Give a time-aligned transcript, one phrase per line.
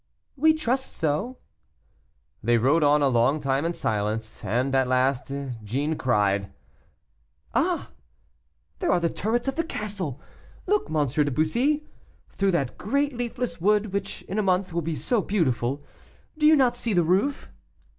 [0.35, 1.37] "We trust so."
[2.41, 5.31] They rode on a long time in silence, and at last
[5.63, 6.51] Jeanne cried:
[7.53, 7.91] "Ah!
[8.79, 10.19] there are the turrets of the castle.
[10.65, 11.05] Look, M.
[11.05, 11.85] de Bussy,
[12.31, 15.83] through that great leafless wood, which in a month, will be so beautiful;
[16.35, 17.49] do you not see the roof?"